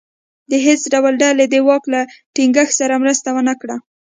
د 0.51 0.53
هېڅ 0.65 0.81
یوې 0.93 1.11
ډلې 1.21 1.45
دواک 1.53 1.83
له 1.93 2.01
ټینګښت 2.35 2.73
سره 2.79 3.01
مرسته 3.03 3.29
ونه 3.35 3.53
کړه. 3.61 3.75